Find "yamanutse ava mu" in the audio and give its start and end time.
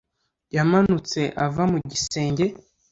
0.55-1.79